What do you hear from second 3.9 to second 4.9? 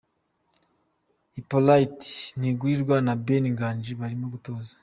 barimo gutoza.